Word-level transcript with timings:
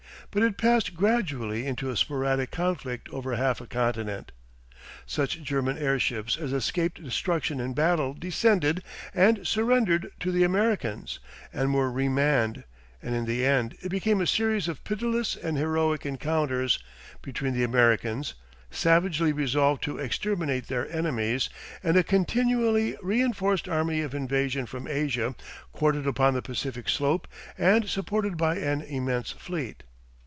But 0.33 0.43
it 0.43 0.55
passed 0.57 0.95
gradually 0.95 1.65
into 1.67 1.89
a 1.89 1.97
sporadic 1.97 2.51
conflict 2.51 3.09
over 3.09 3.35
half 3.35 3.59
a 3.59 3.67
continent. 3.67 4.31
Such 5.05 5.43
German 5.43 5.77
airships 5.77 6.37
as 6.37 6.53
escaped 6.53 7.03
destruction 7.03 7.59
in 7.59 7.73
battle 7.73 8.13
descended 8.13 8.81
and 9.13 9.45
surrendered 9.45 10.09
to 10.21 10.31
the 10.31 10.45
Americans, 10.45 11.19
and 11.51 11.73
were 11.73 11.91
re 11.91 12.07
manned, 12.07 12.63
and 13.03 13.13
in 13.13 13.25
the 13.25 13.45
end 13.45 13.75
it 13.81 13.89
became 13.89 14.21
a 14.21 14.27
series 14.27 14.69
of 14.69 14.85
pitiless 14.85 15.35
and 15.35 15.57
heroic 15.57 16.05
encounters 16.05 16.79
between 17.21 17.53
the 17.53 17.63
Americans, 17.65 18.33
savagely 18.69 19.33
resolved 19.33 19.83
to 19.83 19.97
exterminate 19.97 20.69
their 20.69 20.89
enemies, 20.95 21.49
and 21.83 21.97
a 21.97 22.03
continually 22.03 22.95
reinforced 23.03 23.67
army 23.67 23.99
of 23.99 24.15
invasion 24.15 24.65
from 24.65 24.87
Asia 24.87 25.35
quartered 25.73 26.07
upon 26.07 26.33
the 26.33 26.41
Pacific 26.41 26.87
slope 26.87 27.27
and 27.57 27.89
supported 27.89 28.37
by 28.37 28.55
an 28.55 28.79
immense 28.79 29.31
fleet. 29.33 29.83